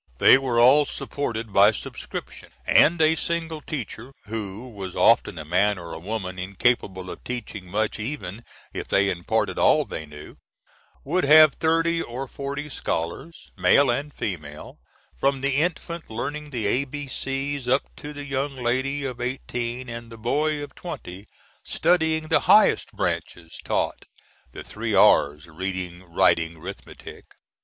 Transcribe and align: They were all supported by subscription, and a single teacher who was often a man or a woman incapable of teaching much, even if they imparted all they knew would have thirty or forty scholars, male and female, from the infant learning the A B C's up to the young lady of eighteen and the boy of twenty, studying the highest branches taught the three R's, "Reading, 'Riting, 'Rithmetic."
They 0.17 0.39
were 0.39 0.59
all 0.59 0.85
supported 0.87 1.53
by 1.53 1.71
subscription, 1.71 2.49
and 2.65 2.99
a 2.99 3.13
single 3.15 3.61
teacher 3.61 4.13
who 4.25 4.67
was 4.67 4.95
often 4.95 5.37
a 5.37 5.45
man 5.45 5.77
or 5.77 5.93
a 5.93 5.99
woman 5.99 6.39
incapable 6.39 7.11
of 7.11 7.23
teaching 7.23 7.67
much, 7.67 7.99
even 7.99 8.43
if 8.73 8.87
they 8.87 9.11
imparted 9.11 9.59
all 9.59 9.85
they 9.85 10.07
knew 10.07 10.37
would 11.03 11.23
have 11.25 11.53
thirty 11.53 12.01
or 12.01 12.27
forty 12.27 12.67
scholars, 12.67 13.51
male 13.55 13.91
and 13.91 14.11
female, 14.11 14.79
from 15.19 15.39
the 15.41 15.57
infant 15.57 16.09
learning 16.09 16.49
the 16.49 16.65
A 16.65 16.85
B 16.85 17.05
C's 17.05 17.67
up 17.67 17.83
to 17.97 18.11
the 18.11 18.25
young 18.25 18.55
lady 18.55 19.05
of 19.05 19.21
eighteen 19.21 19.87
and 19.87 20.11
the 20.11 20.17
boy 20.17 20.63
of 20.63 20.73
twenty, 20.73 21.27
studying 21.63 22.27
the 22.27 22.39
highest 22.49 22.91
branches 22.93 23.59
taught 23.63 24.05
the 24.51 24.63
three 24.63 24.95
R's, 24.95 25.45
"Reading, 25.47 26.01
'Riting, 26.01 26.57
'Rithmetic." 26.57 27.25